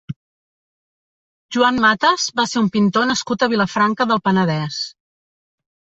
[1.57, 4.85] Joan Mates va ser un pintor nascut a Vilafranca del Penedès.